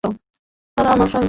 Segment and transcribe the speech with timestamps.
[0.03, 1.19] তারা আমার সন্তান।